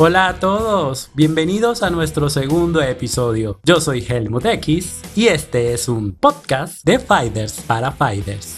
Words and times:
Hola 0.00 0.28
a 0.28 0.34
todos, 0.38 1.10
bienvenidos 1.14 1.82
a 1.82 1.90
nuestro 1.90 2.30
segundo 2.30 2.80
episodio. 2.80 3.58
Yo 3.64 3.80
soy 3.80 4.06
Helmut 4.08 4.46
X 4.46 5.02
y 5.16 5.26
este 5.26 5.72
es 5.72 5.88
un 5.88 6.12
podcast 6.12 6.84
de 6.84 7.00
Fighters 7.00 7.60
para 7.62 7.90
Fighters. 7.90 8.57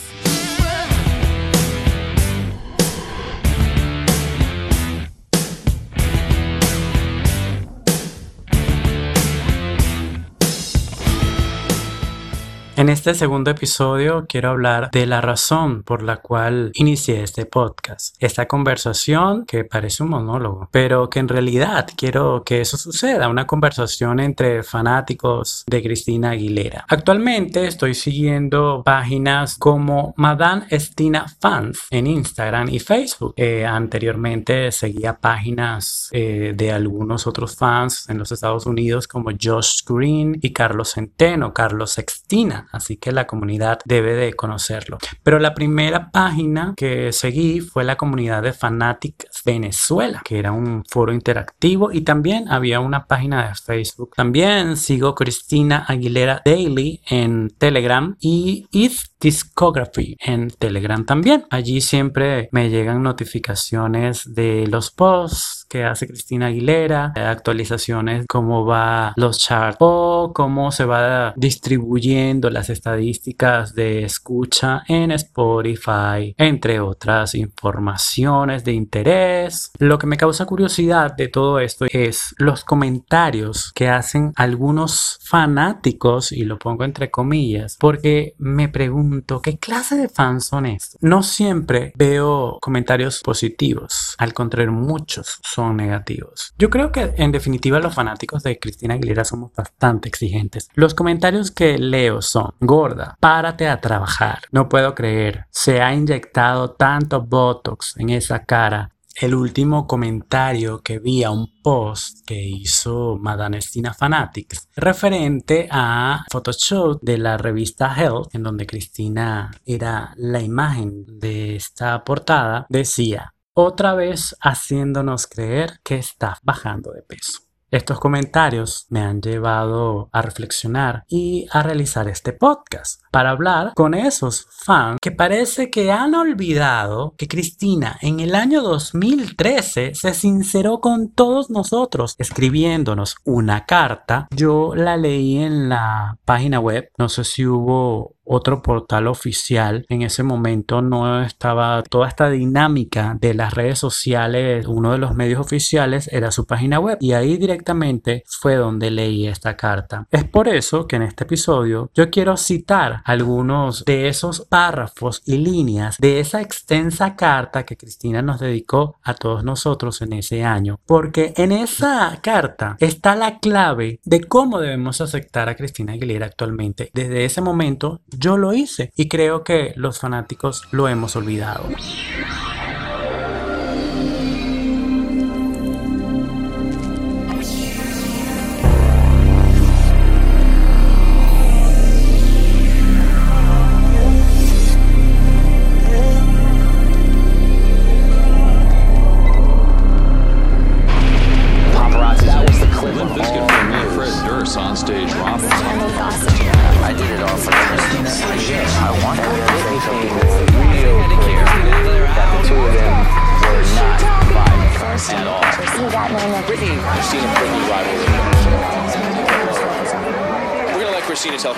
En 12.80 12.88
este 12.88 13.12
segundo 13.12 13.50
episodio 13.50 14.24
quiero 14.26 14.48
hablar 14.48 14.90
de 14.90 15.04
la 15.04 15.20
razón 15.20 15.82
por 15.82 16.02
la 16.02 16.16
cual 16.16 16.70
inicié 16.72 17.22
este 17.22 17.44
podcast. 17.44 18.16
Esta 18.20 18.48
conversación 18.48 19.44
que 19.44 19.64
parece 19.64 20.02
un 20.02 20.08
monólogo, 20.08 20.70
pero 20.72 21.10
que 21.10 21.18
en 21.18 21.28
realidad 21.28 21.86
quiero 21.94 22.42
que 22.42 22.62
eso 22.62 22.78
suceda, 22.78 23.28
una 23.28 23.46
conversación 23.46 24.18
entre 24.18 24.62
fanáticos 24.62 25.62
de 25.66 25.82
Cristina 25.82 26.30
Aguilera. 26.30 26.86
Actualmente 26.88 27.66
estoy 27.66 27.92
siguiendo 27.92 28.80
páginas 28.82 29.58
como 29.58 30.14
Madame 30.16 30.64
Estina 30.70 31.26
Fans 31.38 31.80
en 31.90 32.06
Instagram 32.06 32.70
y 32.70 32.78
Facebook. 32.78 33.34
Eh, 33.36 33.66
anteriormente 33.66 34.72
seguía 34.72 35.18
páginas 35.18 36.08
eh, 36.12 36.54
de 36.56 36.72
algunos 36.72 37.26
otros 37.26 37.56
fans 37.56 38.08
en 38.08 38.16
los 38.16 38.32
Estados 38.32 38.64
Unidos 38.64 39.06
como 39.06 39.32
Josh 39.38 39.82
Green 39.86 40.38
y 40.40 40.54
Carlos 40.54 40.94
Centeno, 40.94 41.52
Carlos 41.52 41.90
Sextina 41.90 42.68
así 42.72 42.96
que 42.96 43.12
la 43.12 43.26
comunidad 43.26 43.80
debe 43.84 44.14
de 44.14 44.34
conocerlo. 44.34 44.98
Pero 45.22 45.38
la 45.38 45.54
primera 45.54 46.10
página 46.10 46.74
que 46.76 47.12
seguí 47.12 47.60
fue 47.60 47.84
la 47.84 47.96
comunidad 47.96 48.42
de 48.42 48.52
Fanatics 48.52 49.42
Venezuela, 49.44 50.22
que 50.24 50.38
era 50.38 50.52
un 50.52 50.84
foro 50.88 51.12
interactivo 51.12 51.92
y 51.92 52.02
también 52.02 52.48
había 52.48 52.80
una 52.80 53.06
página 53.06 53.48
de 53.48 53.54
Facebook. 53.54 54.14
También 54.16 54.76
sigo 54.76 55.14
Cristina 55.14 55.84
Aguilera 55.86 56.42
Daily 56.44 57.00
en 57.08 57.50
Telegram 57.58 58.16
y 58.20 58.66
If 58.70 59.09
Discography 59.20 60.16
en 60.18 60.48
Telegram 60.48 61.04
también. 61.04 61.44
Allí 61.50 61.80
siempre 61.80 62.48
me 62.52 62.70
llegan 62.70 63.02
notificaciones 63.02 64.34
de 64.34 64.66
los 64.66 64.90
posts 64.90 65.66
que 65.68 65.84
hace 65.84 66.06
Cristina 66.06 66.46
Aguilera, 66.46 67.12
actualizaciones, 67.14 68.24
cómo 68.28 68.64
va 68.64 69.12
los 69.16 69.38
charts 69.38 69.76
o 69.80 70.32
cómo 70.34 70.72
se 70.72 70.84
va 70.84 71.34
distribuyendo 71.36 72.48
las 72.50 72.70
estadísticas 72.70 73.74
de 73.74 74.04
escucha 74.04 74.82
en 74.88 75.10
Spotify, 75.12 76.34
entre 76.38 76.80
otras 76.80 77.34
informaciones 77.34 78.64
de 78.64 78.72
interés. 78.72 79.70
Lo 79.78 79.98
que 79.98 80.06
me 80.06 80.16
causa 80.16 80.46
curiosidad 80.46 81.14
de 81.14 81.28
todo 81.28 81.60
esto 81.60 81.86
es 81.90 82.34
los 82.38 82.64
comentarios 82.64 83.70
que 83.74 83.88
hacen 83.88 84.32
algunos 84.36 85.18
fanáticos, 85.22 86.32
y 86.32 86.44
lo 86.44 86.58
pongo 86.58 86.84
entre 86.84 87.10
comillas, 87.10 87.76
porque 87.78 88.34
me 88.38 88.68
pregunto 88.68 89.09
qué 89.42 89.58
clase 89.58 89.96
de 89.96 90.08
fans 90.08 90.46
son 90.46 90.66
estos. 90.66 91.00
No 91.02 91.22
siempre 91.22 91.92
veo 91.96 92.58
comentarios 92.60 93.20
positivos, 93.20 94.14
al 94.18 94.32
contrario, 94.32 94.72
muchos 94.72 95.38
son 95.42 95.76
negativos. 95.76 96.52
Yo 96.58 96.70
creo 96.70 96.92
que 96.92 97.14
en 97.16 97.32
definitiva 97.32 97.78
los 97.78 97.94
fanáticos 97.94 98.42
de 98.42 98.58
Cristina 98.58 98.94
Aguilera 98.94 99.24
somos 99.24 99.52
bastante 99.54 100.08
exigentes. 100.08 100.68
Los 100.74 100.94
comentarios 100.94 101.50
que 101.50 101.78
leo 101.78 102.22
son, 102.22 102.54
gorda, 102.60 103.16
párate 103.20 103.68
a 103.68 103.80
trabajar. 103.80 104.40
No 104.52 104.68
puedo 104.68 104.94
creer, 104.94 105.46
se 105.50 105.80
ha 105.80 105.94
inyectado 105.94 106.72
tanto 106.72 107.22
Botox 107.22 107.94
en 107.96 108.10
esa 108.10 108.44
cara 108.44 108.90
el 109.16 109.34
último 109.34 109.86
comentario 109.86 110.82
que 110.82 110.98
vi 110.98 111.24
a 111.24 111.30
un 111.30 111.60
post 111.62 112.26
que 112.26 112.40
hizo 112.40 113.16
Madame 113.20 113.58
Estina 113.58 113.92
Fanatics 113.92 114.68
referente 114.76 115.68
a 115.70 116.24
Photoshop 116.30 117.00
de 117.02 117.18
la 117.18 117.36
revista 117.36 117.94
Health, 117.94 118.34
en 118.34 118.42
donde 118.42 118.66
Cristina 118.66 119.50
era 119.64 120.14
la 120.16 120.40
imagen 120.40 121.04
de 121.18 121.56
esta 121.56 122.02
portada, 122.04 122.66
decía, 122.68 123.34
otra 123.52 123.94
vez 123.94 124.36
haciéndonos 124.40 125.26
creer 125.26 125.80
que 125.82 125.96
está 125.96 126.38
bajando 126.42 126.92
de 126.92 127.02
peso. 127.02 127.40
Estos 127.70 128.00
comentarios 128.00 128.86
me 128.88 129.00
han 129.00 129.20
llevado 129.20 130.08
a 130.12 130.22
reflexionar 130.22 131.04
y 131.08 131.46
a 131.52 131.62
realizar 131.62 132.08
este 132.08 132.32
podcast 132.32 133.00
para 133.10 133.30
hablar 133.30 133.72
con 133.74 133.94
esos 133.94 134.46
fans 134.64 134.98
que 135.00 135.10
parece 135.10 135.70
que 135.70 135.90
han 135.90 136.14
olvidado 136.14 137.14
que 137.16 137.28
Cristina 137.28 137.98
en 138.00 138.20
el 138.20 138.34
año 138.34 138.62
2013 138.62 139.94
se 139.94 140.14
sinceró 140.14 140.80
con 140.80 141.12
todos 141.12 141.50
nosotros 141.50 142.14
escribiéndonos 142.18 143.16
una 143.24 143.66
carta. 143.66 144.28
Yo 144.34 144.74
la 144.74 144.96
leí 144.96 145.38
en 145.38 145.68
la 145.68 146.18
página 146.24 146.60
web, 146.60 146.90
no 146.98 147.08
sé 147.08 147.24
si 147.24 147.46
hubo 147.46 148.16
otro 148.32 148.62
portal 148.62 149.08
oficial. 149.08 149.84
En 149.88 150.02
ese 150.02 150.22
momento 150.22 150.82
no 150.82 151.20
estaba 151.22 151.82
toda 151.82 152.06
esta 152.06 152.30
dinámica 152.30 153.16
de 153.20 153.34
las 153.34 153.54
redes 153.54 153.80
sociales. 153.80 154.66
Uno 154.68 154.92
de 154.92 154.98
los 154.98 155.16
medios 155.16 155.40
oficiales 155.40 156.08
era 156.12 156.30
su 156.30 156.46
página 156.46 156.78
web 156.78 156.98
y 157.00 157.12
ahí 157.12 157.36
directamente 157.36 158.22
fue 158.28 158.54
donde 158.54 158.92
leí 158.92 159.26
esta 159.26 159.56
carta. 159.56 160.06
Es 160.10 160.24
por 160.24 160.46
eso 160.46 160.86
que 160.86 160.96
en 160.96 161.02
este 161.02 161.24
episodio 161.24 161.90
yo 161.92 162.08
quiero 162.08 162.36
citar 162.36 162.99
algunos 163.04 163.84
de 163.84 164.08
esos 164.08 164.40
párrafos 164.48 165.22
y 165.24 165.36
líneas 165.36 165.96
de 165.98 166.20
esa 166.20 166.40
extensa 166.40 167.16
carta 167.16 167.64
que 167.64 167.76
Cristina 167.76 168.22
nos 168.22 168.40
dedicó 168.40 168.96
a 169.02 169.14
todos 169.14 169.44
nosotros 169.44 170.02
en 170.02 170.12
ese 170.14 170.44
año. 170.44 170.78
Porque 170.86 171.32
en 171.36 171.52
esa 171.52 172.18
carta 172.22 172.76
está 172.80 173.16
la 173.16 173.38
clave 173.38 174.00
de 174.04 174.24
cómo 174.24 174.60
debemos 174.60 175.00
aceptar 175.00 175.48
a 175.48 175.56
Cristina 175.56 175.92
Aguilera 175.92 176.26
actualmente. 176.26 176.90
Desde 176.94 177.24
ese 177.24 177.40
momento 177.40 178.00
yo 178.08 178.36
lo 178.36 178.52
hice 178.52 178.92
y 178.96 179.08
creo 179.08 179.44
que 179.44 179.72
los 179.76 179.98
fanáticos 179.98 180.62
lo 180.70 180.88
hemos 180.88 181.16
olvidado. 181.16 181.64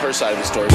Her 0.03 0.13
side 0.13 0.33
of 0.33 0.39
the 0.39 0.45
story. 0.45 0.69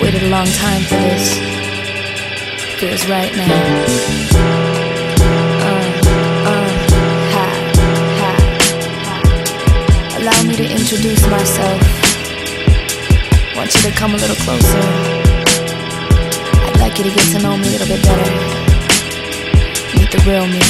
Waited 0.00 0.22
a 0.22 0.28
long 0.30 0.46
time 0.46 0.82
for 0.82 0.94
this. 0.94 1.38
Feels 2.78 3.08
right 3.08 3.34
now. 3.34 3.52
Uh, 5.58 5.82
uh, 6.46 6.68
Allow 10.20 10.42
me 10.44 10.54
to 10.56 10.64
introduce 10.70 11.26
myself. 11.28 11.82
Want 13.56 13.74
you 13.74 13.80
to 13.82 13.90
come 13.96 14.14
a 14.14 14.16
little 14.16 14.36
closer. 14.46 14.78
I'd 16.66 16.78
like 16.78 16.98
you 16.98 17.04
to 17.04 17.10
get 17.10 17.26
to 17.32 17.42
know 17.42 17.56
me 17.56 17.66
a 17.66 17.70
little 17.72 17.88
bit 17.88 18.02
better. 18.04 18.30
Meet 19.98 20.10
the 20.12 20.22
real 20.24 20.46
me. 20.46 20.60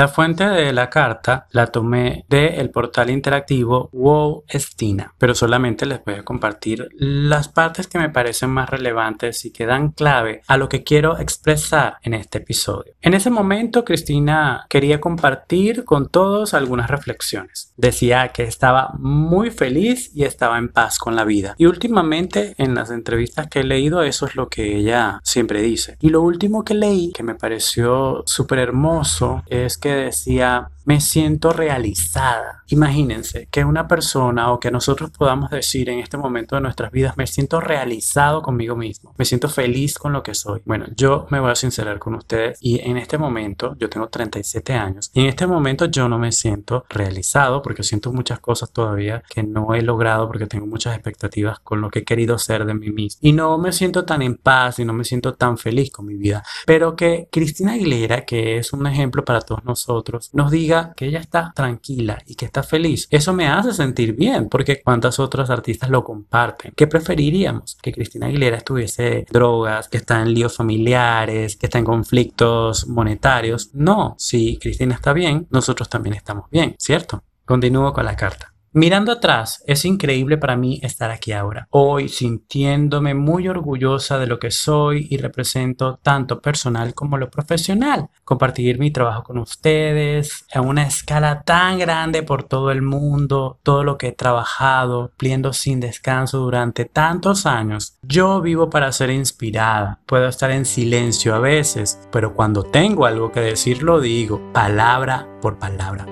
La 0.00 0.08
fuente 0.08 0.44
de 0.44 0.72
la 0.72 0.88
carta 0.88 1.46
la 1.50 1.66
tomé 1.66 2.24
del 2.26 2.70
portal 2.70 3.10
interactivo 3.10 3.90
Wow 3.92 4.44
Estina, 4.48 5.12
pero 5.18 5.34
solamente 5.34 5.84
les 5.84 6.02
voy 6.02 6.14
a 6.14 6.22
compartir 6.22 6.88
las 6.94 7.48
partes 7.48 7.86
que 7.86 7.98
me 7.98 8.08
parecen 8.08 8.48
más 8.48 8.70
relevantes 8.70 9.44
y 9.44 9.50
que 9.50 9.66
dan 9.66 9.90
clave 9.90 10.40
a 10.46 10.56
lo 10.56 10.70
que 10.70 10.84
quiero 10.84 11.18
expresar 11.18 11.98
en 12.02 12.14
este 12.14 12.38
episodio. 12.38 12.94
En 13.02 13.12
ese 13.12 13.28
momento, 13.28 13.84
Cristina 13.84 14.64
quería 14.70 15.02
compartir 15.02 15.84
con 15.84 16.08
todos 16.08 16.54
algunas 16.54 16.88
reflexiones. 16.88 17.74
Decía 17.76 18.28
que 18.28 18.44
estaba 18.44 18.94
muy 18.98 19.50
feliz 19.50 20.12
y 20.14 20.24
estaba 20.24 20.56
en 20.56 20.70
paz 20.70 20.98
con 20.98 21.14
la 21.14 21.24
vida. 21.24 21.54
Y 21.58 21.66
últimamente 21.66 22.54
en 22.56 22.74
las 22.74 22.90
entrevistas 22.90 23.48
que 23.48 23.60
he 23.60 23.64
leído, 23.64 24.02
eso 24.02 24.24
es 24.24 24.34
lo 24.34 24.48
que 24.48 24.78
ella 24.78 25.20
siempre 25.24 25.60
dice. 25.60 25.98
Y 26.00 26.08
lo 26.08 26.22
último 26.22 26.64
que 26.64 26.72
leí, 26.72 27.12
que 27.12 27.22
me 27.22 27.34
pareció 27.34 28.22
súper 28.24 28.60
hermoso, 28.60 29.42
es 29.46 29.76
que 29.76 29.89
decía, 29.96 30.70
me 30.90 31.00
siento 31.00 31.52
realizada. 31.52 32.64
Imagínense 32.66 33.46
que 33.48 33.64
una 33.64 33.86
persona 33.86 34.50
o 34.50 34.58
que 34.58 34.72
nosotros 34.72 35.12
podamos 35.12 35.48
decir 35.50 35.88
en 35.88 36.00
este 36.00 36.16
momento 36.16 36.56
de 36.56 36.62
nuestras 36.62 36.90
vidas, 36.90 37.16
me 37.16 37.28
siento 37.28 37.60
realizado 37.60 38.42
conmigo 38.42 38.74
mismo, 38.74 39.14
me 39.16 39.24
siento 39.24 39.48
feliz 39.48 39.98
con 40.00 40.12
lo 40.12 40.24
que 40.24 40.34
soy. 40.34 40.62
Bueno, 40.64 40.86
yo 40.96 41.28
me 41.30 41.38
voy 41.38 41.52
a 41.52 41.54
sincerar 41.54 42.00
con 42.00 42.16
ustedes 42.16 42.58
y 42.60 42.80
en 42.80 42.96
este 42.96 43.18
momento, 43.18 43.76
yo 43.78 43.88
tengo 43.88 44.08
37 44.08 44.72
años 44.72 45.12
y 45.14 45.20
en 45.20 45.26
este 45.26 45.46
momento 45.46 45.84
yo 45.84 46.08
no 46.08 46.18
me 46.18 46.32
siento 46.32 46.84
realizado 46.88 47.62
porque 47.62 47.84
siento 47.84 48.12
muchas 48.12 48.40
cosas 48.40 48.72
todavía 48.72 49.22
que 49.30 49.44
no 49.44 49.74
he 49.76 49.82
logrado 49.82 50.26
porque 50.26 50.48
tengo 50.48 50.66
muchas 50.66 50.96
expectativas 50.96 51.60
con 51.60 51.80
lo 51.80 51.88
que 51.88 52.00
he 52.00 52.04
querido 52.04 52.36
ser 52.36 52.64
de 52.64 52.74
mí 52.74 52.90
mismo 52.90 53.20
y 53.22 53.32
no 53.32 53.58
me 53.58 53.70
siento 53.70 54.04
tan 54.04 54.22
en 54.22 54.34
paz 54.34 54.80
y 54.80 54.84
no 54.84 54.92
me 54.92 55.04
siento 55.04 55.34
tan 55.34 55.56
feliz 55.56 55.92
con 55.92 56.06
mi 56.06 56.16
vida. 56.16 56.42
Pero 56.66 56.96
que 56.96 57.28
Cristina 57.30 57.74
Aguilera, 57.74 58.24
que 58.24 58.56
es 58.56 58.72
un 58.72 58.88
ejemplo 58.88 59.24
para 59.24 59.40
todos 59.40 59.64
nosotros, 59.64 60.30
nos 60.32 60.50
diga 60.50 60.79
que 60.96 61.06
ella 61.06 61.20
está 61.20 61.52
tranquila 61.54 62.18
y 62.26 62.34
que 62.34 62.44
está 62.44 62.62
feliz, 62.62 63.06
eso 63.10 63.32
me 63.32 63.48
hace 63.48 63.72
sentir 63.72 64.14
bien, 64.14 64.48
porque 64.48 64.82
cuántas 64.82 65.18
otras 65.18 65.50
artistas 65.50 65.90
lo 65.90 66.04
comparten. 66.04 66.72
¿Qué 66.76 66.86
preferiríamos? 66.86 67.76
Que 67.82 67.92
Cristina 67.92 68.26
Aguilera 68.26 68.58
estuviese 68.58 69.26
drogas, 69.30 69.88
que 69.88 69.98
está 69.98 70.20
en 70.20 70.34
líos 70.34 70.56
familiares, 70.56 71.56
que 71.56 71.66
está 71.66 71.78
en 71.78 71.84
conflictos 71.84 72.86
monetarios. 72.88 73.70
No, 73.74 74.14
si 74.18 74.58
Cristina 74.58 74.94
está 74.94 75.12
bien, 75.12 75.46
nosotros 75.50 75.88
también 75.88 76.14
estamos 76.14 76.50
bien, 76.50 76.74
¿cierto? 76.78 77.22
Continúo 77.44 77.92
con 77.92 78.04
la 78.04 78.16
carta. 78.16 78.54
Mirando 78.72 79.10
atrás, 79.10 79.64
es 79.66 79.84
increíble 79.84 80.38
para 80.38 80.54
mí 80.54 80.78
estar 80.84 81.10
aquí 81.10 81.32
ahora, 81.32 81.66
hoy 81.70 82.08
sintiéndome 82.08 83.14
muy 83.14 83.48
orgullosa 83.48 84.16
de 84.16 84.28
lo 84.28 84.38
que 84.38 84.52
soy 84.52 85.08
y 85.10 85.16
represento 85.16 85.98
tanto 86.04 86.40
personal 86.40 86.94
como 86.94 87.18
lo 87.18 87.30
profesional. 87.30 88.10
Compartir 88.22 88.78
mi 88.78 88.92
trabajo 88.92 89.24
con 89.24 89.38
ustedes 89.38 90.46
a 90.54 90.60
una 90.60 90.84
escala 90.84 91.42
tan 91.42 91.80
grande 91.80 92.22
por 92.22 92.44
todo 92.44 92.70
el 92.70 92.80
mundo, 92.80 93.58
todo 93.64 93.82
lo 93.82 93.98
que 93.98 94.08
he 94.08 94.12
trabajado, 94.12 95.10
pliendo 95.16 95.52
sin 95.52 95.80
descanso 95.80 96.38
durante 96.38 96.84
tantos 96.84 97.46
años. 97.46 97.98
Yo 98.02 98.40
vivo 98.40 98.70
para 98.70 98.92
ser 98.92 99.10
inspirada, 99.10 99.98
puedo 100.06 100.28
estar 100.28 100.52
en 100.52 100.64
silencio 100.64 101.34
a 101.34 101.40
veces, 101.40 101.98
pero 102.12 102.34
cuando 102.34 102.62
tengo 102.62 103.04
algo 103.04 103.32
que 103.32 103.40
decir 103.40 103.82
lo 103.82 104.00
digo, 104.00 104.40
palabra 104.52 105.26
por 105.42 105.58
palabra. 105.58 106.06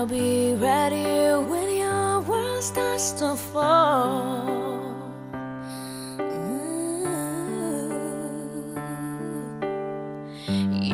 I'll 0.00 0.06
be 0.06 0.54
ready 0.54 1.28
when 1.50 1.76
your 1.76 2.20
world 2.20 2.62
starts 2.62 3.12
to 3.20 3.36
fall. 3.36 4.48
Mm. 6.16 7.04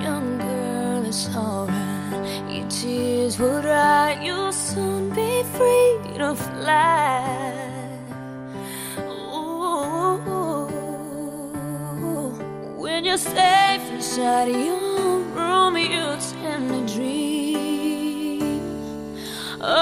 Young 0.02 0.38
girl, 0.38 1.06
it's 1.06 1.28
alright. 1.36 2.50
Your 2.50 2.68
tears 2.68 3.38
will 3.38 3.62
dry. 3.62 4.18
You'll 4.20 4.50
soon 4.50 5.10
be 5.10 5.44
free 5.54 6.18
to 6.18 6.34
fly. 6.34 7.22
Ooh, 9.38 10.18
when 12.76 13.04
you're 13.04 13.18
safe 13.18 13.88
inside 13.88 14.48
your 14.48 14.85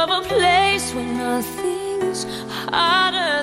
of 0.05 0.11
a 0.11 0.29
place 0.29 0.93
where 0.93 1.07
nothing's 1.07 2.25
harder 2.69 3.34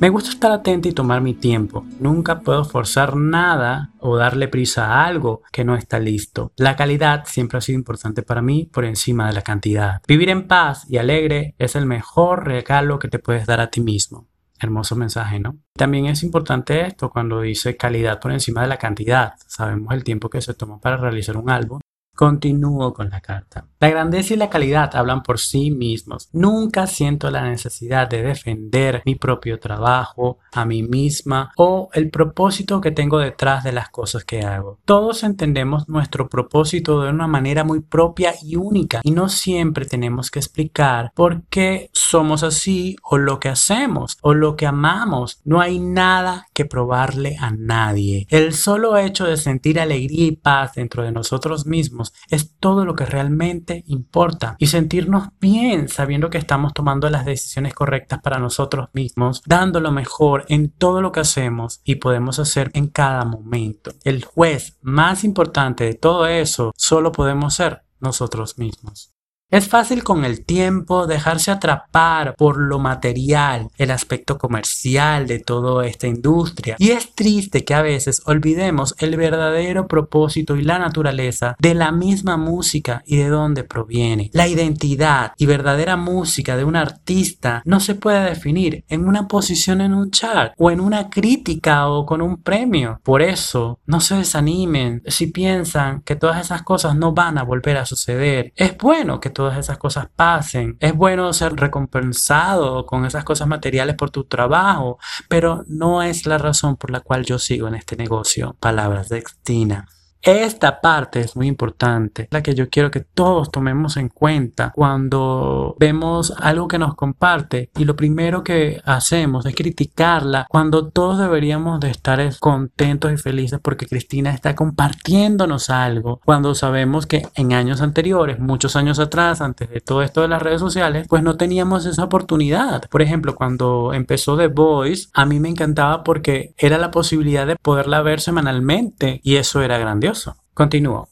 Me 0.00 0.10
gusta 0.10 0.30
estar 0.30 0.52
atento 0.52 0.88
y 0.88 0.92
tomar 0.92 1.22
mi 1.22 1.34
tiempo. 1.34 1.84
Nunca 1.98 2.38
puedo 2.38 2.64
forzar 2.64 3.16
nada 3.16 3.90
o 3.98 4.16
darle 4.16 4.46
prisa 4.46 4.86
a 4.86 5.06
algo 5.06 5.42
que 5.50 5.64
no 5.64 5.74
está 5.74 5.98
listo. 5.98 6.52
La 6.56 6.76
calidad 6.76 7.24
siempre 7.26 7.58
ha 7.58 7.60
sido 7.60 7.80
importante 7.80 8.22
para 8.22 8.40
mí 8.40 8.70
por 8.72 8.84
encima 8.84 9.26
de 9.26 9.32
la 9.32 9.42
cantidad. 9.42 10.00
Vivir 10.06 10.28
en 10.28 10.46
paz 10.46 10.86
y 10.88 10.98
alegre 10.98 11.56
es 11.58 11.74
el 11.74 11.84
mejor 11.84 12.46
regalo 12.46 13.00
que 13.00 13.08
te 13.08 13.18
puedes 13.18 13.44
dar 13.46 13.60
a 13.60 13.70
ti 13.70 13.80
mismo. 13.80 14.28
Hermoso 14.60 14.94
mensaje, 14.94 15.40
¿no? 15.40 15.58
También 15.74 16.06
es 16.06 16.22
importante 16.22 16.86
esto 16.86 17.10
cuando 17.10 17.40
dice 17.40 17.76
calidad 17.76 18.20
por 18.20 18.30
encima 18.30 18.62
de 18.62 18.68
la 18.68 18.76
cantidad. 18.76 19.34
Sabemos 19.48 19.92
el 19.94 20.04
tiempo 20.04 20.30
que 20.30 20.40
se 20.40 20.54
tomó 20.54 20.80
para 20.80 20.96
realizar 20.96 21.36
un 21.36 21.50
álbum 21.50 21.80
Continúo 22.18 22.92
con 22.92 23.10
la 23.10 23.20
carta. 23.20 23.64
La 23.78 23.90
grandeza 23.90 24.34
y 24.34 24.36
la 24.36 24.50
calidad 24.50 24.96
hablan 24.96 25.22
por 25.22 25.38
sí 25.38 25.70
mismos. 25.70 26.28
Nunca 26.32 26.88
siento 26.88 27.30
la 27.30 27.48
necesidad 27.48 28.08
de 28.08 28.24
defender 28.24 29.02
mi 29.06 29.14
propio 29.14 29.60
trabajo, 29.60 30.38
a 30.50 30.64
mí 30.64 30.82
misma 30.82 31.52
o 31.56 31.90
el 31.92 32.10
propósito 32.10 32.80
que 32.80 32.90
tengo 32.90 33.20
detrás 33.20 33.62
de 33.62 33.70
las 33.70 33.90
cosas 33.90 34.24
que 34.24 34.42
hago. 34.42 34.80
Todos 34.84 35.22
entendemos 35.22 35.88
nuestro 35.88 36.28
propósito 36.28 37.02
de 37.02 37.10
una 37.10 37.28
manera 37.28 37.62
muy 37.62 37.78
propia 37.78 38.34
y 38.42 38.56
única 38.56 39.00
y 39.04 39.12
no 39.12 39.28
siempre 39.28 39.86
tenemos 39.86 40.32
que 40.32 40.40
explicar 40.40 41.12
por 41.14 41.44
qué 41.44 41.88
somos 41.92 42.42
así 42.42 42.96
o 43.04 43.16
lo 43.16 43.38
que 43.38 43.48
hacemos 43.48 44.18
o 44.22 44.34
lo 44.34 44.56
que 44.56 44.66
amamos. 44.66 45.40
No 45.44 45.60
hay 45.60 45.78
nada 45.78 46.48
que 46.52 46.64
probarle 46.64 47.36
a 47.38 47.52
nadie. 47.52 48.26
El 48.28 48.54
solo 48.54 48.96
hecho 48.96 49.24
de 49.24 49.36
sentir 49.36 49.78
alegría 49.78 50.26
y 50.26 50.32
paz 50.32 50.74
dentro 50.74 51.04
de 51.04 51.12
nosotros 51.12 51.64
mismos 51.64 52.07
es 52.30 52.56
todo 52.58 52.84
lo 52.84 52.94
que 52.94 53.06
realmente 53.06 53.84
importa 53.86 54.56
y 54.58 54.66
sentirnos 54.66 55.28
bien 55.40 55.88
sabiendo 55.88 56.30
que 56.30 56.38
estamos 56.38 56.72
tomando 56.72 57.08
las 57.10 57.24
decisiones 57.24 57.74
correctas 57.74 58.20
para 58.20 58.38
nosotros 58.38 58.88
mismos, 58.92 59.42
dando 59.46 59.80
lo 59.80 59.92
mejor 59.92 60.44
en 60.48 60.70
todo 60.70 61.00
lo 61.00 61.12
que 61.12 61.20
hacemos 61.20 61.80
y 61.84 61.96
podemos 61.96 62.38
hacer 62.38 62.70
en 62.74 62.88
cada 62.88 63.24
momento. 63.24 63.92
El 64.04 64.24
juez 64.24 64.78
más 64.82 65.24
importante 65.24 65.84
de 65.84 65.94
todo 65.94 66.26
eso 66.26 66.72
solo 66.76 67.12
podemos 67.12 67.54
ser 67.54 67.82
nosotros 68.00 68.58
mismos. 68.58 69.17
Es 69.50 69.66
fácil 69.66 70.04
con 70.04 70.26
el 70.26 70.44
tiempo 70.44 71.06
dejarse 71.06 71.50
atrapar 71.50 72.34
por 72.36 72.58
lo 72.58 72.78
material, 72.78 73.70
el 73.78 73.90
aspecto 73.90 74.36
comercial 74.36 75.26
de 75.26 75.38
toda 75.38 75.86
esta 75.86 76.06
industria. 76.06 76.76
Y 76.78 76.90
es 76.90 77.14
triste 77.14 77.64
que 77.64 77.72
a 77.72 77.80
veces 77.80 78.20
olvidemos 78.26 78.94
el 78.98 79.16
verdadero 79.16 79.88
propósito 79.88 80.54
y 80.56 80.64
la 80.64 80.78
naturaleza 80.78 81.56
de 81.58 81.74
la 81.74 81.92
misma 81.92 82.36
música 82.36 83.02
y 83.06 83.16
de 83.16 83.30
dónde 83.30 83.64
proviene. 83.64 84.28
La 84.34 84.48
identidad 84.48 85.32
y 85.38 85.46
verdadera 85.46 85.96
música 85.96 86.54
de 86.58 86.64
un 86.64 86.76
artista 86.76 87.62
no 87.64 87.80
se 87.80 87.94
puede 87.94 88.28
definir 88.28 88.84
en 88.88 89.08
una 89.08 89.28
posición 89.28 89.80
en 89.80 89.94
un 89.94 90.10
chart 90.10 90.52
o 90.58 90.70
en 90.70 90.78
una 90.78 91.08
crítica 91.08 91.88
o 91.88 92.04
con 92.04 92.20
un 92.20 92.42
premio. 92.42 93.00
Por 93.02 93.22
eso, 93.22 93.80
no 93.86 94.02
se 94.02 94.16
desanimen 94.16 95.02
si 95.06 95.28
piensan 95.28 96.02
que 96.02 96.16
todas 96.16 96.38
esas 96.38 96.64
cosas 96.64 96.96
no 96.96 97.12
van 97.12 97.38
a 97.38 97.44
volver 97.44 97.78
a 97.78 97.86
suceder. 97.86 98.52
Es 98.54 98.76
bueno 98.76 99.20
que 99.20 99.37
todas 99.38 99.56
esas 99.56 99.78
cosas 99.78 100.08
pasen. 100.16 100.76
Es 100.80 100.96
bueno 100.96 101.32
ser 101.32 101.54
recompensado 101.54 102.84
con 102.86 103.04
esas 103.04 103.22
cosas 103.22 103.46
materiales 103.46 103.94
por 103.94 104.10
tu 104.10 104.24
trabajo, 104.24 104.98
pero 105.28 105.62
no 105.68 106.02
es 106.02 106.26
la 106.26 106.38
razón 106.38 106.76
por 106.76 106.90
la 106.90 107.02
cual 107.02 107.24
yo 107.24 107.38
sigo 107.38 107.68
en 107.68 107.76
este 107.76 107.94
negocio. 107.94 108.56
Palabras 108.58 109.08
de 109.08 109.22
Cristina. 109.22 109.86
Esta 110.22 110.80
parte 110.80 111.20
es 111.20 111.36
muy 111.36 111.46
importante, 111.46 112.28
la 112.30 112.42
que 112.42 112.54
yo 112.54 112.68
quiero 112.68 112.90
que 112.90 113.00
todos 113.00 113.50
tomemos 113.50 113.96
en 113.96 114.08
cuenta 114.08 114.72
cuando 114.74 115.76
vemos 115.78 116.34
algo 116.38 116.66
que 116.66 116.78
nos 116.78 116.96
comparte 116.96 117.70
y 117.78 117.84
lo 117.84 117.94
primero 117.94 118.42
que 118.42 118.80
hacemos 118.84 119.46
es 119.46 119.54
criticarla 119.54 120.46
cuando 120.48 120.88
todos 120.88 121.18
deberíamos 121.18 121.78
de 121.78 121.90
estar 121.90 122.18
contentos 122.40 123.12
y 123.12 123.16
felices 123.16 123.60
porque 123.62 123.86
Cristina 123.86 124.30
está 124.30 124.56
compartiéndonos 124.56 125.70
algo 125.70 126.20
cuando 126.24 126.54
sabemos 126.54 127.06
que 127.06 127.22
en 127.36 127.52
años 127.52 127.80
anteriores, 127.80 128.40
muchos 128.40 128.74
años 128.74 128.98
atrás, 128.98 129.40
antes 129.40 129.70
de 129.70 129.80
todo 129.80 130.02
esto 130.02 130.22
de 130.22 130.28
las 130.28 130.42
redes 130.42 130.60
sociales, 130.60 131.06
pues 131.08 131.22
no 131.22 131.36
teníamos 131.36 131.86
esa 131.86 132.04
oportunidad. 132.04 132.82
Por 132.90 133.02
ejemplo, 133.02 133.36
cuando 133.36 133.92
empezó 133.94 134.36
The 134.36 134.48
Voice, 134.48 135.08
a 135.14 135.24
mí 135.26 135.38
me 135.38 135.48
encantaba 135.48 136.02
porque 136.02 136.54
era 136.58 136.76
la 136.76 136.90
posibilidad 136.90 137.46
de 137.46 137.56
poderla 137.56 138.02
ver 138.02 138.20
semanalmente 138.20 139.20
y 139.22 139.36
eso 139.36 139.62
era 139.62 139.78
grandioso. 139.78 140.07
Continúo. 140.54 141.08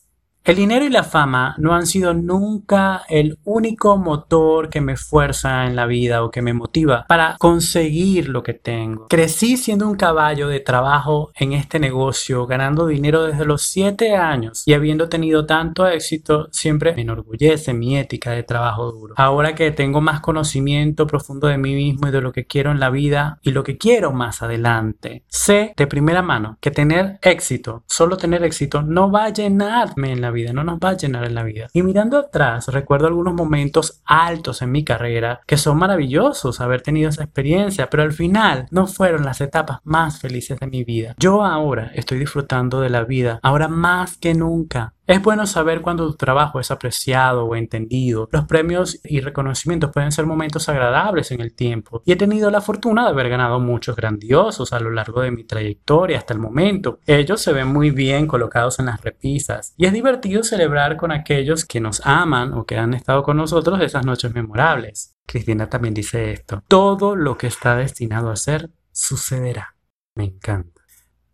El 0.46 0.54
dinero 0.54 0.84
y 0.84 0.90
la 0.90 1.02
fama 1.02 1.56
no 1.58 1.74
han 1.74 1.88
sido 1.88 2.14
nunca 2.14 3.02
el 3.08 3.36
único 3.42 3.96
motor 3.96 4.70
que 4.70 4.80
me 4.80 4.96
fuerza 4.96 5.66
en 5.66 5.74
la 5.74 5.86
vida 5.86 6.22
o 6.22 6.30
que 6.30 6.40
me 6.40 6.52
motiva 6.52 7.04
para 7.08 7.34
conseguir 7.36 8.28
lo 8.28 8.44
que 8.44 8.54
tengo. 8.54 9.08
Crecí 9.08 9.56
siendo 9.56 9.88
un 9.88 9.96
caballo 9.96 10.46
de 10.46 10.60
trabajo 10.60 11.32
en 11.34 11.52
este 11.52 11.80
negocio, 11.80 12.46
ganando 12.46 12.86
dinero 12.86 13.24
desde 13.24 13.44
los 13.44 13.62
7 13.62 14.14
años 14.14 14.62
y 14.66 14.74
habiendo 14.74 15.08
tenido 15.08 15.46
tanto 15.46 15.88
éxito, 15.88 16.46
siempre 16.52 16.94
me 16.94 17.02
enorgullece 17.02 17.74
mi 17.74 17.98
ética 17.98 18.30
de 18.30 18.44
trabajo 18.44 18.92
duro. 18.92 19.14
Ahora 19.16 19.56
que 19.56 19.72
tengo 19.72 20.00
más 20.00 20.20
conocimiento 20.20 21.08
profundo 21.08 21.48
de 21.48 21.58
mí 21.58 21.74
mismo 21.74 22.06
y 22.06 22.12
de 22.12 22.20
lo 22.20 22.30
que 22.30 22.46
quiero 22.46 22.70
en 22.70 22.78
la 22.78 22.90
vida 22.90 23.40
y 23.42 23.50
lo 23.50 23.64
que 23.64 23.78
quiero 23.78 24.12
más 24.12 24.42
adelante, 24.42 25.24
sé 25.26 25.74
de 25.76 25.88
primera 25.88 26.22
mano 26.22 26.56
que 26.60 26.70
tener 26.70 27.18
éxito, 27.20 27.82
solo 27.88 28.16
tener 28.16 28.44
éxito, 28.44 28.82
no 28.82 29.10
va 29.10 29.24
a 29.24 29.30
llenarme 29.30 30.12
en 30.12 30.20
la 30.20 30.30
vida 30.30 30.35
vida, 30.36 30.52
no 30.52 30.62
nos 30.62 30.78
va 30.78 30.90
a 30.90 30.96
llenar 30.96 31.24
en 31.24 31.34
la 31.34 31.42
vida. 31.42 31.66
Y 31.72 31.82
mirando 31.82 32.18
atrás, 32.18 32.68
recuerdo 32.68 33.08
algunos 33.08 33.34
momentos 33.34 34.02
altos 34.04 34.62
en 34.62 34.70
mi 34.70 34.84
carrera 34.84 35.40
que 35.46 35.56
son 35.56 35.78
maravillosos 35.78 36.60
haber 36.60 36.82
tenido 36.82 37.08
esa 37.08 37.24
experiencia, 37.24 37.90
pero 37.90 38.02
al 38.02 38.12
final 38.12 38.66
no 38.70 38.86
fueron 38.86 39.24
las 39.24 39.40
etapas 39.40 39.80
más 39.84 40.20
felices 40.20 40.60
de 40.60 40.66
mi 40.66 40.84
vida. 40.84 41.14
Yo 41.18 41.44
ahora 41.44 41.90
estoy 41.94 42.18
disfrutando 42.18 42.80
de 42.80 42.90
la 42.90 43.04
vida, 43.04 43.40
ahora 43.42 43.68
más 43.68 44.16
que 44.18 44.34
nunca. 44.34 44.95
Es 45.06 45.22
bueno 45.22 45.46
saber 45.46 45.82
cuando 45.82 46.08
tu 46.08 46.16
trabajo 46.16 46.58
es 46.58 46.72
apreciado 46.72 47.44
o 47.44 47.54
entendido. 47.54 48.28
Los 48.32 48.46
premios 48.46 48.98
y 49.04 49.20
reconocimientos 49.20 49.92
pueden 49.92 50.10
ser 50.10 50.26
momentos 50.26 50.68
agradables 50.68 51.30
en 51.30 51.40
el 51.40 51.54
tiempo 51.54 52.02
y 52.04 52.10
he 52.10 52.16
tenido 52.16 52.50
la 52.50 52.60
fortuna 52.60 53.04
de 53.04 53.10
haber 53.10 53.28
ganado 53.28 53.60
muchos 53.60 53.94
grandiosos 53.94 54.72
a 54.72 54.80
lo 54.80 54.90
largo 54.90 55.20
de 55.20 55.30
mi 55.30 55.44
trayectoria 55.44 56.18
hasta 56.18 56.34
el 56.34 56.40
momento. 56.40 56.98
Ellos 57.06 57.40
se 57.40 57.52
ven 57.52 57.68
muy 57.68 57.92
bien 57.92 58.26
colocados 58.26 58.80
en 58.80 58.86
las 58.86 59.00
repisas 59.00 59.74
y 59.76 59.86
es 59.86 59.92
divertido 59.92 60.42
celebrar 60.42 60.96
con 60.96 61.12
aquellos 61.12 61.64
que 61.64 61.78
nos 61.78 62.04
aman 62.04 62.52
o 62.54 62.66
que 62.66 62.76
han 62.76 62.92
estado 62.92 63.22
con 63.22 63.36
nosotros 63.36 63.80
esas 63.80 64.04
noches 64.04 64.34
memorables. 64.34 65.14
Cristina 65.24 65.68
también 65.68 65.94
dice 65.94 66.32
esto. 66.32 66.64
Todo 66.66 67.14
lo 67.14 67.38
que 67.38 67.46
está 67.46 67.76
destinado 67.76 68.30
a 68.30 68.36
ser 68.36 68.70
sucederá. 68.90 69.76
Me 70.16 70.24
encanta. 70.24 70.82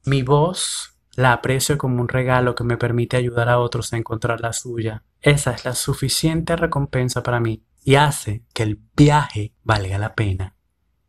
Mi 0.05 0.23
voz 0.23 0.92
la 1.15 1.33
aprecio 1.33 1.77
como 1.77 2.01
un 2.01 2.09
regalo 2.09 2.55
que 2.55 2.65
me 2.65 2.77
permite 2.77 3.17
ayudar 3.17 3.49
a 3.49 3.59
otros 3.59 3.93
a 3.93 3.97
encontrar 3.97 4.41
la 4.41 4.53
suya. 4.53 5.05
Esa 5.21 5.53
es 5.53 5.65
la 5.65 5.75
suficiente 5.75 6.57
recompensa 6.57 7.23
para 7.23 7.41
mí 7.41 7.63
y 7.85 7.97
hace 7.97 8.45
que 8.55 8.63
el 8.63 8.81
viaje 8.97 9.55
valga 9.63 9.99
la 9.99 10.15
pena. 10.15 10.55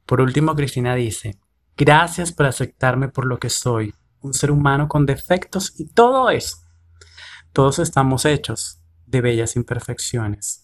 Por 0.06 0.22
último, 0.22 0.56
Cristina 0.56 0.96
dice, 0.96 1.40
gracias 1.78 2.32
por 2.32 2.46
aceptarme 2.46 3.08
por 3.08 3.26
lo 3.26 3.40
que 3.40 3.50
soy, 3.50 3.94
un 4.22 4.34
ser 4.34 4.52
humano 4.52 4.88
con 4.88 5.06
defectos 5.06 5.80
y 5.80 5.88
todo 5.88 6.30
eso. 6.30 6.58
Todos 7.54 7.80
estamos 7.80 8.26
hechos 8.26 8.80
de 9.06 9.22
bellas 9.22 9.56
imperfecciones. 9.56 10.62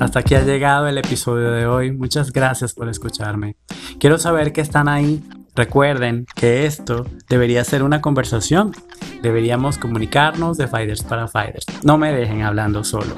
Hasta 0.00 0.20
aquí 0.20 0.34
ha 0.34 0.42
llegado 0.42 0.88
el 0.88 0.98
episodio 0.98 1.50
de 1.52 1.66
hoy. 1.66 1.92
Muchas 1.92 2.32
gracias 2.32 2.74
por 2.74 2.88
escucharme. 2.88 3.56
Quiero 3.98 4.18
saber 4.18 4.52
que 4.52 4.60
están 4.60 4.88
ahí 4.88 5.22
Recuerden 5.56 6.26
que 6.34 6.66
esto 6.66 7.06
debería 7.30 7.64
ser 7.64 7.82
una 7.82 8.02
conversación. 8.02 8.72
Deberíamos 9.22 9.78
comunicarnos 9.78 10.58
de 10.58 10.68
Fighters 10.68 11.02
para 11.02 11.28
Fighters. 11.28 11.64
No 11.82 11.96
me 11.96 12.12
dejen 12.12 12.42
hablando 12.42 12.84
solo. 12.84 13.16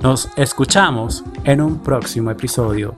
Nos 0.00 0.30
escuchamos 0.36 1.24
en 1.42 1.60
un 1.60 1.82
próximo 1.82 2.30
episodio. 2.30 2.96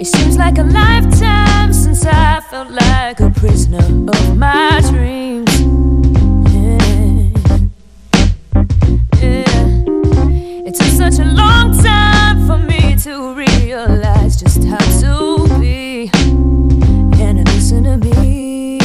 It 0.00 0.06
seems 0.06 0.36
like 0.38 0.58
a 0.58 0.62
lifetime 0.62 1.72
since 1.72 2.06
I 2.06 2.40
felt 2.48 2.70
like 2.70 3.18
a 3.18 3.30
prisoner 3.30 3.78
of 3.78 4.36
my 4.36 4.80
dreams. 4.88 5.60
Yeah. 6.54 6.78
Yeah. 9.20 10.68
It 10.68 10.74
took 10.76 10.86
such 10.86 11.18
a 11.18 11.24
long 11.24 11.76
time 11.82 12.46
for 12.46 12.58
me 12.58 12.94
to 12.98 13.34
realize 13.34 14.40
just 14.40 14.62
how 14.62 14.78
to 15.00 15.48
be. 15.58 16.12
And 16.14 17.44
listen 17.48 17.82
to 17.82 17.96
me. 17.96 18.78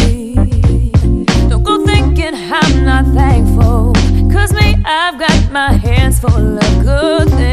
Don't 1.48 1.62
go 1.62 1.86
thinking 1.86 2.34
I'm 2.34 2.86
not 2.86 3.06
thankful. 3.14 3.94
Cause 4.32 4.52
me, 4.52 4.76
I've 4.84 5.20
got 5.20 5.52
my 5.52 5.74
hands 5.74 6.20
full 6.20 6.58
of 6.58 6.84
good 6.84 7.30
things. 7.30 7.53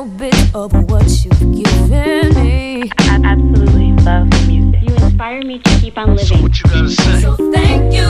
Little 0.00 0.18
bit 0.18 0.54
of 0.54 0.72
what 0.90 1.24
you've 1.24 1.64
given 1.64 2.34
me. 2.34 2.90
I 2.98 3.20
absolutely 3.22 3.92
love 4.04 4.28
music. 4.46 4.80
You 4.82 4.94
inspire 4.94 5.42
me 5.42 5.58
to 5.58 5.80
keep 5.80 5.98
on 5.98 6.16
living. 6.16 6.42
What 6.42 6.58
you 6.58 6.70
gotta 6.70 6.88
say? 6.88 7.20
So 7.20 7.36
thank 7.52 7.92
you 7.92 8.06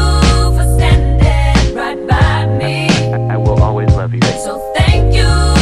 for 0.56 0.78
standing 0.78 1.75
right 1.75 2.06
by 2.06 2.47
me. 2.47 2.88
I 3.28 3.37
will 3.37 3.61
always 3.62 3.88
love 3.97 4.14
you. 4.14 4.23
So 4.23 4.73
thank 4.76 5.14
you 5.14 5.59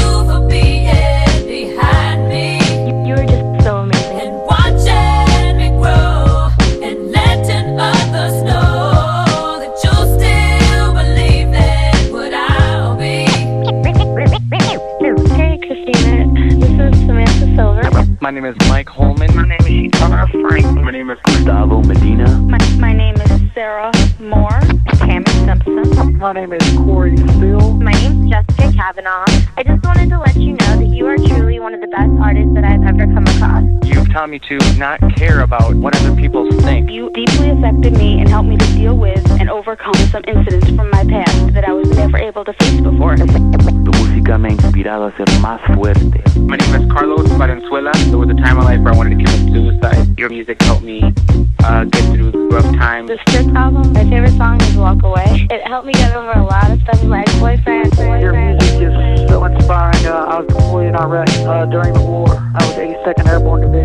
My 20.49 20.91
name 20.91 21.11
is 21.11 21.19
Gustavo 21.25 21.83
Medina. 21.83 22.27
My, 22.39 22.59
my 22.79 22.93
name 22.95 23.17
is 23.17 23.53
Sarah 23.53 23.93
Moore. 24.19 24.61
Tammy 24.97 25.27
Simpson. 25.45 26.17
My 26.17 26.33
name 26.33 26.55
is 26.55 26.63
Corey 26.75 27.19
Steele. 27.19 27.75
My 27.75 27.93
name 27.93 28.25
is 28.25 28.31
Jessica 28.31 28.73
Kavanaugh. 28.75 29.27
I 29.59 29.63
just 29.63 29.85
wanted 29.85 30.09
to 30.09 30.19
let 30.19 30.37
you 30.37 30.53
know 30.53 30.79
that 30.79 30.87
you 30.87 31.07
are 31.07 31.19
truly 31.19 31.61
one 31.61 31.75
of 31.75 31.83
the 31.83 31.87
best 31.89 32.11
artists 32.23 32.55
that 32.55 32.65
I've 32.65 32.83
ever 32.83 33.05
come 33.13 33.27
across. 33.27 33.63
You've 33.85 34.11
taught 34.11 34.31
me 34.31 34.39
to 34.49 34.59
not 34.79 35.01
care 35.17 35.41
about 35.41 35.75
what 35.75 35.95
other 35.97 36.17
people 36.17 36.51
think. 36.63 36.91
You 36.91 37.11
deeply 37.13 37.51
affected 37.51 37.93
me 37.93 38.19
and 38.19 38.27
helped 38.31 38.49
me 38.49 38.57
to 38.57 38.67
deal 38.69 38.97
with 38.97 39.31
and 39.33 39.51
overcome 39.51 39.97
some 40.11 40.25
incidents 40.27 40.69
from 40.71 40.89
my 40.91 41.05
past 41.05 41.53
that 41.53 41.69
I 41.69 41.73
was 41.73 41.91
never 41.91 42.17
able 42.17 42.47
to 42.47 42.55
face 42.55 42.81
before. 42.81 43.17
Tu 44.29 44.35
música 44.35 44.39
me 44.39 44.49
ha 44.49 44.53
inspirado 44.53 45.07
a 45.07 45.13
ser 45.13 45.27
más 45.41 45.59
fuerte. 45.75 46.23
My 46.37 46.59
name 46.59 46.75
is 46.75 46.93
Carlos 46.93 47.27
Valenzuela. 47.39 47.91
There 48.11 48.19
was 48.19 48.29
a 48.29 48.35
time 48.35 48.59
in 48.59 48.65
my 48.65 48.65
life 48.65 48.81
where 48.81 48.93
I 48.93 48.97
wanted 48.99 49.19
to 49.19 49.25
commit 49.25 49.55
suicide. 49.55 50.19
Your 50.19 50.29
music 50.29 50.61
helped 50.61 50.85
me 50.85 51.01
uh, 51.65 51.85
get 51.85 52.05
through 52.13 52.51
rough 52.51 52.71
times. 52.77 53.09
The 53.09 53.17
Strix 53.27 53.49
album, 53.57 53.91
my 53.95 54.05
favorite 54.05 54.37
song 54.37 54.61
is 54.61 54.77
Walk 54.77 55.03
Away. 55.03 55.49
It 55.49 55.67
helped 55.67 55.87
me 55.87 55.95
get 55.95 56.15
over 56.15 56.33
a 56.33 56.45
lot 56.45 56.71
of 56.71 56.79
stuff 56.83 57.01
with 57.01 57.09
my 57.09 57.23
ex-boyfriend. 57.23 57.97
Your 58.21 58.35
music 58.35 58.83
is 58.83 59.31
so 59.31 59.45
inspiring. 59.47 60.05
Uh, 60.05 60.13
I 60.13 60.41
was 60.41 60.47
deployed 60.49 60.89
in 60.89 60.95
Iraq 60.95 61.29
uh, 61.49 61.65
during 61.65 61.95
the 61.95 62.03
war. 62.03 62.29
I 62.29 62.61
was 62.69 62.77
82nd 62.77 63.29
Airborne 63.29 63.63
Division, 63.63 63.78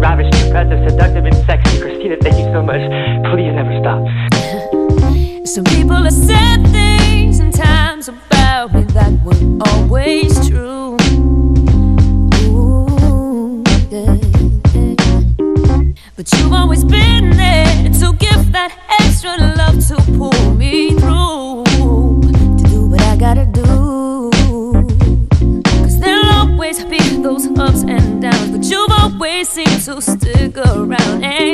ravishing, 0.00 0.46
impressive, 0.46 0.88
seductive, 0.88 1.24
and 1.26 1.36
sexy. 1.46 1.80
Christina, 1.80 2.16
thank 2.22 2.38
you 2.38 2.50
so 2.52 2.62
much. 2.62 2.80
Please 3.30 3.52
never 3.52 3.78
stop. 3.80 4.00
Some 5.46 5.64
people 5.64 5.96
have 5.96 6.12
said 6.12 6.66
things 6.68 7.40
and 7.40 7.52
times 7.54 8.08
about 8.08 8.72
me 8.72 8.82
that 8.94 9.12
weren't 9.24 9.62
always 9.68 10.48
true. 10.48 10.96
Ooh, 12.48 13.62
yeah. 13.90 14.16
But 16.16 16.32
you've 16.32 16.52
always 16.52 16.84
been 16.84 17.30
there 17.36 17.90
to 18.00 18.12
give 18.18 18.52
that 18.52 18.72
extra 19.00 19.36
love 19.56 19.86
to 19.88 19.96
pull 20.16 20.54
me 20.54 20.89
so 29.90 29.98
stick 29.98 30.56
around. 30.56 31.24
And 31.24 31.49